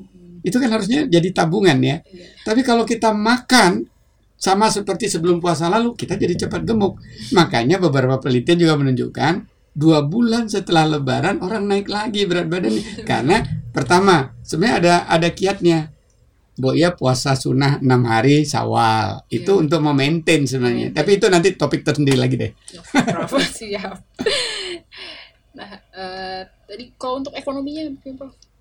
Itu 0.47 0.63
kan 0.63 0.71
harusnya 0.71 1.11
jadi 1.11 1.29
tabungan 1.35 1.75
ya. 1.83 1.99
Iya. 2.07 2.27
Tapi 2.47 2.63
kalau 2.63 2.87
kita 2.87 3.11
makan 3.11 3.91
sama 4.39 4.71
seperti 4.71 5.11
sebelum 5.11 5.43
puasa 5.43 5.67
lalu, 5.67 5.99
kita 5.99 6.15
jadi 6.15 6.47
cepat 6.47 6.63
gemuk. 6.63 7.01
Makanya 7.35 7.83
beberapa 7.83 8.21
penelitian 8.23 8.63
juga 8.63 8.75
menunjukkan 8.79 9.35
dua 9.75 10.07
bulan 10.07 10.47
setelah 10.47 10.87
Lebaran 10.87 11.43
orang 11.43 11.67
naik 11.67 11.91
lagi 11.91 12.29
berat 12.31 12.47
badannya. 12.47 12.83
Karena 13.11 13.43
pertama 13.75 14.31
sebenarnya 14.47 14.77
ada 14.79 14.95
ada 15.11 15.29
kiatnya. 15.35 15.91
Bu 16.55 16.71
ya 16.71 16.95
puasa 16.95 17.35
sunnah 17.35 17.83
6 17.83 17.91
hari 18.07 18.47
sawal 18.47 19.27
itu 19.27 19.59
Iya. 19.59 19.59
untuk 19.59 19.83
memaintain 19.83 20.47
sebenarnya. 20.47 20.95
Tapi 20.95 21.19
itu 21.19 21.27
nanti 21.27 21.51
topik 21.59 21.83
tersendiri 21.83 22.15
lagi 22.15 22.39
deh. 22.39 22.55
Prof, 22.95 23.35
siap. 23.59 23.99
Nah, 25.59 25.71
eh, 25.99 26.43
tadi 26.65 26.85
kalau 26.95 27.21
untuk 27.21 27.33
ekonominya 27.33 27.83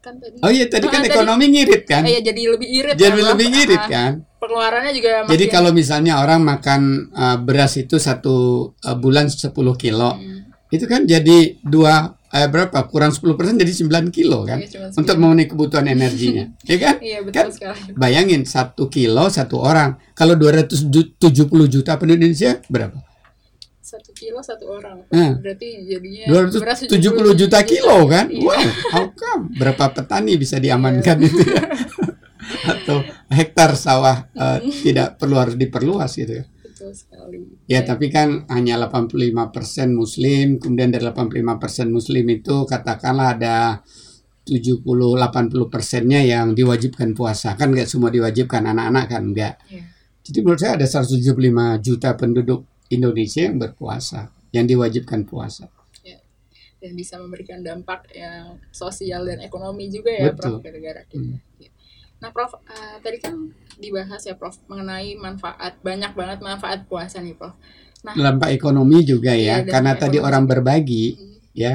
kan 0.04 0.20
tadi. 0.20 0.36
Oh 0.44 0.52
iya 0.52 0.68
tadi 0.68 0.84
kan 0.86 1.00
tadi- 1.00 1.16
ekonomi 1.16 1.46
ngirit 1.48 1.84
kan? 1.88 2.04
Eh, 2.04 2.20
ya 2.20 2.22
jadi 2.28 2.42
lebih 2.52 2.68
irit. 2.68 2.96
Jadi 3.00 3.20
kan, 3.20 3.30
lebih 3.32 3.48
ngirit 3.50 3.80
Ah, 3.80 3.88
kan? 3.88 4.12
Pengeluarannya 4.36 4.92
juga 4.92 5.10
Jadi 5.24 5.46
makin- 5.48 5.54
kalau 5.56 5.72
misalnya 5.72 6.14
orang 6.20 6.44
makan 6.44 6.82
uh, 7.10 7.38
beras 7.40 7.80
itu 7.80 7.96
satu 7.96 8.36
uh, 8.76 8.98
bulan 9.00 9.32
10 9.32 9.56
kilo, 9.74 10.12
Hmm, 10.12 10.44
itu 10.68 10.84
kan 10.84 11.08
jadi 11.08 11.56
dua 11.64 12.12
eh, 12.28 12.50
berapa 12.50 12.76
kurang 12.90 13.14
10% 13.14 13.30
jadi 13.56 13.72
9 13.72 14.10
kilo 14.10 14.42
kan 14.42 14.58
iya, 14.58 14.68
cuma 14.68 14.90
untuk 14.92 15.16
memenuhi 15.16 15.48
kebutuhan 15.48 15.86
energinya, 15.86 16.50
ya 16.68 16.78
kan? 16.82 16.96
Iya 16.98 17.18
betul 17.22 17.40
kan? 17.40 17.48
sekali. 17.54 17.94
Bayangin 17.96 18.42
satu 18.44 18.90
kilo 18.90 19.30
satu 19.30 19.62
orang, 19.62 19.96
kalau 20.12 20.36
270 20.36 21.16
juta 21.70 21.96
penduduk 21.96 22.20
Indonesia 22.20 22.60
berapa? 22.68 23.00
Satu 23.94 24.10
kilo 24.18 24.42
satu 24.42 24.66
orang. 24.74 25.06
Nah. 25.14 25.38
Berarti 25.38 25.86
jadinya 25.86 26.26
270 26.50 26.90
juta 27.38 27.62
kilo 27.62 28.10
kan? 28.10 28.26
Iya. 28.26 28.42
Wow, 28.42 28.66
how 28.90 29.06
come? 29.14 29.54
Berapa 29.54 29.94
petani 29.94 30.34
bisa 30.34 30.58
diamankan 30.58 31.22
itu 31.22 31.46
ya? 31.46 31.62
Atau 32.74 33.06
hektar 33.30 33.78
sawah 33.78 34.26
uh, 34.34 34.58
tidak 34.82 35.22
perlu 35.22 35.38
harus 35.38 35.54
diperluas 35.54 36.10
gitu 36.18 36.42
ya? 36.42 36.46
Betul 36.66 36.90
sekali. 36.98 37.38
Ya, 37.70 37.86
tapi 37.86 38.10
kan 38.10 38.50
hanya 38.50 38.82
85% 38.82 39.94
muslim, 39.94 40.58
kemudian 40.58 40.90
dari 40.90 41.06
85% 41.06 41.94
muslim 41.94 42.26
itu 42.34 42.66
katakanlah 42.66 43.38
ada 43.38 43.86
70 44.42 44.82
80 44.82 45.70
persennya 45.70 46.26
yang 46.26 46.58
diwajibkan 46.58 47.14
puasa. 47.14 47.54
Kan 47.54 47.78
nggak 47.78 47.86
semua 47.86 48.10
diwajibkan 48.10 48.66
anak-anak 48.74 49.06
kan 49.06 49.22
enggak. 49.22 49.62
Iya. 49.70 49.86
Jadi 50.26 50.38
menurut 50.42 50.60
saya 50.66 50.82
ada 50.82 50.88
175 50.90 51.86
juta 51.86 52.10
penduduk 52.18 52.73
Indonesia 52.94 53.42
yang 53.42 53.58
berpuasa, 53.58 54.20
yang 54.50 54.66
diwajibkan 54.66 55.24
puasa. 55.24 55.68
dan 56.80 57.00
bisa 57.00 57.16
memberikan 57.16 57.64
dampak 57.64 58.12
yang 58.12 58.60
sosial 58.68 59.24
dan 59.24 59.40
ekonomi 59.40 59.88
juga 59.88 60.12
ya 60.12 60.28
Betul. 60.28 60.60
Prof 60.60 60.68
negara 60.68 61.02
kita. 61.06 61.32
Hmm. 61.32 61.40
Iya. 61.56 61.72
Nah 62.20 62.30
Prof 62.30 62.60
eh, 62.60 62.96
tadi 63.00 63.18
kan 63.18 63.40
dibahas 63.80 64.20
ya 64.20 64.36
Prof 64.36 64.60
mengenai 64.68 65.16
manfaat 65.16 65.80
banyak 65.80 66.12
banget 66.12 66.40
manfaat 66.40 66.84
puasa 66.84 67.24
nih 67.24 67.40
Prof. 67.40 67.56
Nah 68.04 68.12
Dampak 68.14 68.52
ekonomi 68.52 69.00
juga 69.02 69.32
ya, 69.32 69.64
dampak 69.64 69.72
karena 69.72 69.92
tadi 69.96 70.18
ekonomi. 70.20 70.28
orang 70.28 70.44
berbagi 70.44 71.06
Hmm. 71.14 71.40
ya. 71.56 71.74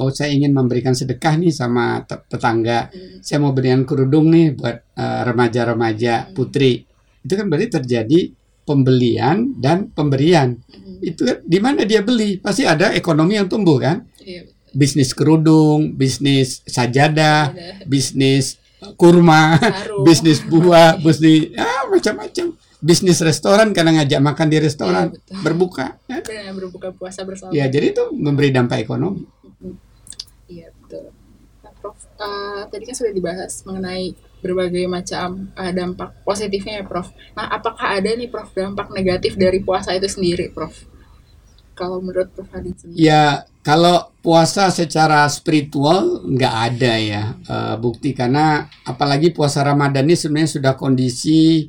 Oh, 0.00 0.08
saya 0.08 0.32
ingin 0.32 0.56
memberikan 0.56 0.96
sedekah 0.96 1.36
nih 1.36 1.52
sama 1.52 2.00
te- 2.00 2.24
tetangga. 2.26 2.88
hmm, 2.88 3.20
saya 3.20 3.36
mau 3.38 3.52
berikan 3.52 3.84
kerudung 3.84 4.32
nih 4.32 4.56
buat 4.56 4.88
eh, 4.96 5.22
remaja-remaja 5.22 6.14
Hmm. 6.22 6.32
putri 6.32 6.88
itu 7.20 7.32
kan 7.34 7.44
berarti 7.44 7.68
terjadi 7.70 8.32
pembelian 8.64 9.56
dan 9.58 9.90
pemberian. 9.90 10.58
Hmm, 10.70 10.98
itu 11.02 11.26
di 11.42 11.58
mana 11.58 11.82
dia 11.84 12.04
beli? 12.04 12.38
Pasti 12.38 12.64
ada 12.64 12.92
ekonomi 12.94 13.36
yang 13.36 13.50
tumbuh 13.50 13.80
kan? 13.80 14.06
Iya, 14.20 14.46
bisnis 14.70 15.10
kerudung 15.10 15.98
bisnis 15.98 16.62
sajadah 16.62 17.50
ada 17.50 17.84
bisnis 17.90 18.62
eh, 18.78 18.94
kurma 18.94 19.58
bisnis 20.06 20.44
buah 20.46 20.98
bisnis 21.04 21.54
ah 21.58 21.90
macam-macam. 21.90 22.54
Bisnis 22.80 23.20
restoran 23.20 23.76
karena 23.76 24.00
ngajak 24.00 24.20
makan 24.24 24.48
di 24.48 24.56
restoran. 24.56 25.12
Iya, 25.12 25.20
betul. 25.20 25.36
berbuka 25.44 25.86
ya. 26.08 26.18
Berbuka 26.56 26.88
puasa 26.96 27.28
bersama. 27.28 27.52
ya 27.52 27.68
jadi 27.68 27.92
itu 27.92 28.08
memberi 28.16 28.48
dampak 28.48 28.80
ekonomi. 28.80 29.28
Iya 30.48 30.72
betul. 30.72 31.12
Nah, 31.60 31.72
Prof, 31.76 31.96
eh, 32.00 32.62
tadi 32.72 32.84
kan 32.88 32.96
sudah 32.96 33.12
dibahas 33.12 33.52
mengenai 33.68 34.16
berbagai 34.40 34.84
macam 34.88 35.52
eh, 35.54 35.72
dampak 35.72 36.24
positifnya 36.24 36.80
ya, 36.80 36.84
Prof. 36.84 37.12
Nah, 37.36 37.48
apakah 37.52 38.00
ada 38.00 38.10
nih, 38.12 38.28
Prof, 38.28 38.50
dampak 38.52 38.90
negatif 38.92 39.36
dari 39.36 39.60
puasa 39.62 39.94
itu 39.94 40.08
sendiri, 40.08 40.50
Prof? 40.52 40.72
Kalau 41.76 42.00
menurut 42.00 42.28
Prof 42.32 42.48
Hadi 42.52 42.72
sendiri? 42.76 42.98
Ya, 43.00 43.48
kalau 43.60 44.08
puasa 44.24 44.72
secara 44.72 45.28
spiritual 45.28 46.24
nggak 46.24 46.54
ada 46.72 46.94
ya 46.96 47.24
eh, 47.36 47.74
bukti 47.76 48.16
karena 48.16 48.68
apalagi 48.88 49.32
puasa 49.32 49.60
Ramadan 49.60 50.08
ini 50.08 50.16
sebenarnya 50.16 50.60
sudah 50.60 50.72
kondisi 50.76 51.68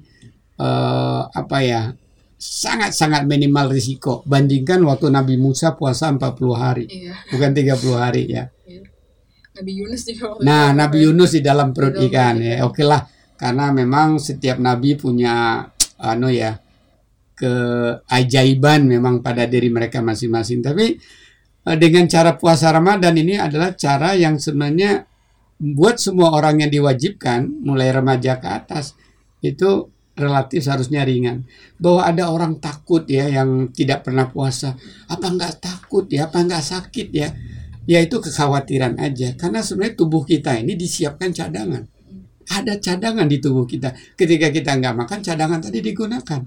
eh, 0.59 1.21
apa 1.27 1.57
ya 1.63 1.91
sangat-sangat 2.41 3.29
minimal 3.29 3.69
risiko 3.69 4.25
bandingkan 4.25 4.81
waktu 4.81 5.13
Nabi 5.13 5.37
Musa 5.37 5.77
puasa 5.77 6.09
40 6.09 6.41
hari 6.57 6.85
Iya, 6.89 7.13
bukan 7.29 7.51
30 7.53 8.01
hari 8.01 8.23
ya. 8.33 8.49
Nabi 9.61 9.77
Yunus 9.77 10.01
juga. 10.09 10.41
Nah, 10.41 10.73
Nabi 10.73 10.97
Yunus 11.05 11.37
di 11.37 11.41
dalam 11.45 11.69
perut 11.69 11.93
Di 11.93 12.09
ikan 12.09 12.41
ya. 12.41 12.65
Oke 12.65 12.81
lah, 12.81 13.05
karena 13.37 13.69
memang 13.69 14.17
setiap 14.17 14.57
nabi 14.57 14.97
punya 14.97 15.61
anu 16.01 16.33
ya 16.33 16.57
keajaiban 17.41 18.85
memang 18.85 19.25
pada 19.25 19.49
diri 19.49 19.73
mereka 19.73 20.01
masing-masing. 20.05 20.61
Tapi 20.61 20.97
eh, 21.65 21.77
dengan 21.81 22.05
cara 22.05 22.37
puasa 22.37 22.69
Ramadan 22.69 23.17
ini 23.17 23.41
adalah 23.41 23.73
cara 23.73 24.13
yang 24.13 24.37
sebenarnya 24.37 25.05
buat 25.61 25.97
semua 25.97 26.33
orang 26.33 26.65
yang 26.65 26.73
diwajibkan 26.73 27.65
mulai 27.65 27.93
remaja 27.93 28.41
ke 28.41 28.49
atas 28.49 28.97
itu 29.41 29.89
relatif 30.13 30.61
seharusnya 30.61 31.01
ringan. 31.01 31.49
Bahwa 31.81 32.05
ada 32.05 32.29
orang 32.29 32.61
takut 32.61 33.09
ya 33.09 33.25
yang 33.25 33.73
tidak 33.73 34.05
pernah 34.05 34.29
puasa. 34.29 34.77
Apa 35.09 35.33
enggak 35.33 35.57
takut 35.57 36.05
ya? 36.13 36.29
Apa 36.29 36.45
enggak 36.45 36.61
sakit 36.61 37.09
ya? 37.09 37.33
Ya 37.89 37.99
itu 38.01 38.21
kekhawatiran 38.21 39.01
aja. 39.01 39.33
Karena 39.37 39.65
sebenarnya 39.65 39.95
tubuh 39.97 40.21
kita 40.21 40.57
ini 40.57 40.77
disiapkan 40.77 41.33
cadangan. 41.33 41.83
Ada 42.51 42.77
cadangan 42.77 43.25
di 43.25 43.37
tubuh 43.41 43.65
kita. 43.65 43.93
Ketika 44.13 44.53
kita 44.53 44.77
nggak 44.77 44.95
makan, 44.97 45.19
cadangan 45.23 45.59
tadi 45.63 45.79
digunakan. 45.81 46.41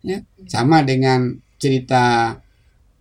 Ya, 0.00 0.18
sama 0.48 0.80
dengan 0.80 1.36
cerita 1.60 2.34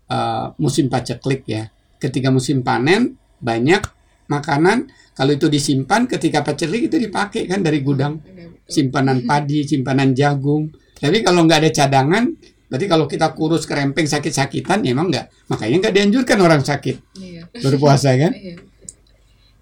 eh, 0.08 0.46
musim 0.60 0.88
paceklik 0.88 1.44
ya. 1.48 1.68
Ketika 2.00 2.32
musim 2.32 2.64
panen 2.64 3.20
banyak 3.44 3.82
makanan. 4.30 4.92
Kalau 5.18 5.36
itu 5.36 5.52
disimpan, 5.52 6.08
ketika 6.08 6.46
paceklik 6.46 6.88
itu 6.88 6.96
dipakai 6.96 7.44
kan 7.50 7.60
dari 7.60 7.84
gudang 7.84 8.24
simpanan 8.70 9.24
padi, 9.28 9.66
simpanan 9.66 10.16
jagung. 10.16 10.72
Tapi 10.96 11.26
kalau 11.26 11.44
nggak 11.44 11.68
ada 11.68 11.72
cadangan, 11.74 12.24
berarti 12.70 12.86
kalau 12.86 13.06
kita 13.06 13.34
kurus 13.34 13.66
kerempeng 13.66 14.06
sakit-sakitan, 14.06 14.86
ya 14.86 14.94
emang 14.94 15.10
nggak. 15.10 15.50
Makanya 15.50 15.76
nggak 15.84 15.94
dianjurkan 15.94 16.38
orang 16.40 16.62
sakit 16.62 16.96
Iya. 17.18 17.44
berpuasa 17.60 18.14
kan? 18.14 18.32
Iya. 18.32 18.56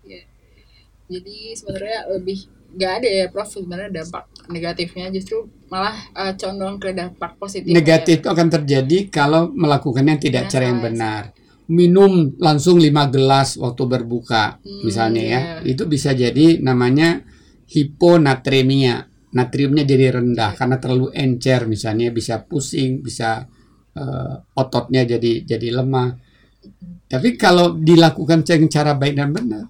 Iya. 0.03 0.21
Jadi 1.07 1.37
sebenarnya 1.55 1.99
lebih 2.11 2.37
nggak 2.67 2.91
ada 2.99 3.07
ya 3.07 3.25
Prof 3.31 3.47
sebenarnya 3.47 3.89
dampak 3.95 4.27
negatifnya 4.51 5.07
justru 5.09 5.47
malah 5.67 5.95
eh, 6.13 6.35
condong 6.35 6.75
ke 6.77 6.91
dampak 6.91 7.39
positif 7.39 7.71
Negatif 7.71 8.19
itu 8.19 8.27
akan 8.27 8.47
terjadi 8.51 9.07
kalau 9.07 9.47
melakukannya 9.49 10.19
tidak 10.19 10.45
Benar. 10.45 10.51
cara 10.51 10.63
yang 10.67 10.81
benar. 10.83 11.23
Minum 11.67 12.31
langsung 12.39 12.79
5 12.79 12.91
gelas 13.07 13.55
waktu 13.55 13.83
berbuka, 13.83 14.55
Hmm, 14.59 14.83
misalnya 14.83 15.19
ya, 15.21 15.39
iya. 15.59 15.67
itu 15.67 15.83
bisa 15.83 16.11
jadi 16.11 16.59
namanya 16.59 17.23
hiponatremia. 17.67 19.06
Natriumnya 19.27 19.83
jadi 19.83 20.15
rendah 20.15 20.55
karena 20.55 20.79
terlalu 20.79 21.11
encer, 21.11 21.67
misalnya 21.67 22.09
bisa 22.15 22.39
pusing, 22.43 23.03
bisa 23.03 23.43
eh, 23.91 24.35
ototnya 24.55 25.03
jadi 25.03 25.43
jadi 25.43 25.83
lemah. 25.83 26.15
Tapi 27.07 27.35
kalau 27.35 27.75
dilakukan 27.75 28.43
dengan 28.43 28.67
cara 28.67 28.91
baik 28.95 29.15
dan 29.15 29.31
benar, 29.31 29.63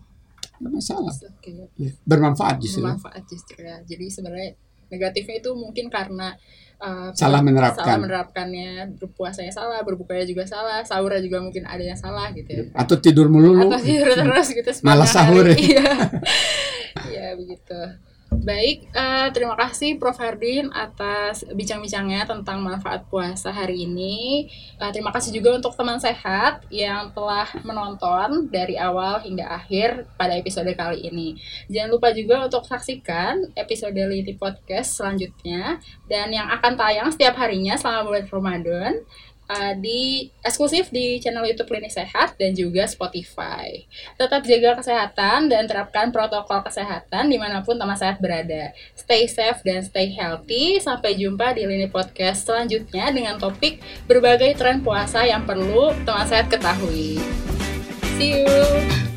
nggak 0.57 0.71
masalah. 0.73 1.13
Oke. 1.13 1.69
Ya, 1.77 1.89
Bermanfaat 2.01 2.57
justru. 2.61 2.81
bermanfaat 2.85 3.23
justru 3.25 3.61
ya. 3.61 3.77
Jadi 3.81 4.05
sebenarnya 4.09 4.49
negatifnya 4.87 5.35
itu 5.37 5.51
mungkin 5.53 5.85
karena 5.91 6.33
uh, 6.81 7.13
Salah 7.13 7.41
menerapkan. 7.45 7.85
salah 7.85 7.97
menerapkannya 8.01 8.97
berpuasanya 8.97 9.53
salah, 9.53 9.81
berbukanya 9.85 10.25
juga 10.25 10.45
salah, 10.49 10.81
sahurnya 10.81 11.21
juga 11.21 11.41
mungkin 11.41 11.65
ada 11.69 11.83
yang 11.83 11.97
salah 11.97 12.33
gitu 12.33 12.49
ya. 12.49 12.61
Atau 12.73 12.97
tidur 12.97 13.29
melulu. 13.29 13.69
Atau 13.69 13.85
tidur 13.85 14.17
terus 14.17 14.47
gitu 14.49 14.69
Malas 14.81 15.13
sahur 15.13 15.45
hari. 15.49 15.57
ya. 15.61 15.81
Iya. 15.81 15.87
Iya 16.97 17.37
begitu. 17.37 17.77
Baik, 18.27 18.91
eh, 18.91 19.27
terima 19.31 19.55
kasih 19.55 19.95
Prof 19.95 20.19
Hardin 20.19 20.67
atas 20.75 21.47
bincang-bincangnya 21.47 22.27
tentang 22.27 22.59
manfaat 22.59 23.07
puasa 23.07 23.55
hari 23.55 23.87
ini. 23.87 24.47
Eh, 24.79 24.91
terima 24.91 25.15
kasih 25.15 25.31
juga 25.31 25.55
untuk 25.55 25.71
teman 25.79 25.95
sehat 25.95 26.67
yang 26.67 27.15
telah 27.15 27.47
menonton 27.63 28.51
dari 28.51 28.75
awal 28.75 29.23
hingga 29.23 29.47
akhir 29.47 30.11
pada 30.19 30.35
episode 30.35 30.67
kali 30.75 31.07
ini. 31.07 31.39
Jangan 31.71 31.87
lupa 31.87 32.11
juga 32.11 32.43
untuk 32.43 32.67
saksikan 32.67 33.51
episode 33.55 33.95
Liti 33.95 34.35
Podcast 34.35 34.99
selanjutnya 34.99 35.79
dan 36.11 36.27
yang 36.31 36.51
akan 36.51 36.75
tayang 36.75 37.07
setiap 37.11 37.39
harinya 37.39 37.79
selama 37.79 38.11
bulan 38.11 38.25
Ramadan. 38.27 38.93
Uh, 39.49 39.73
di 39.75 40.29
eksklusif 40.43 40.91
di 40.91 41.19
channel 41.19 41.47
YouTube 41.47 41.71
Klinik 41.71 41.91
Sehat 41.91 42.35
dan 42.35 42.53
juga 42.53 42.85
Spotify. 42.85 43.87
Tetap 44.19 44.43
jaga 44.43 44.79
kesehatan 44.79 45.49
dan 45.51 45.65
terapkan 45.65 46.11
protokol 46.11 46.63
kesehatan 46.63 47.31
di 47.31 47.39
mana 47.39 47.63
pun 47.63 47.79
teman 47.79 47.97
sehat 47.97 48.19
berada. 48.19 48.71
Stay 48.93 49.25
safe 49.27 49.63
dan 49.63 49.83
stay 49.83 50.11
healthy. 50.13 50.79
Sampai 50.79 51.17
jumpa 51.17 51.55
di 51.55 51.65
Lini 51.65 51.87
Podcast 51.89 52.45
selanjutnya 52.45 53.09
dengan 53.11 53.35
topik 53.39 53.81
berbagai 54.05 54.55
tren 54.59 54.83
puasa 54.83 55.23
yang 55.25 55.43
perlu 55.47 55.95
teman 56.03 56.27
sehat 56.27 56.51
ketahui. 56.51 57.19
See 58.17 58.43
you. 58.43 59.16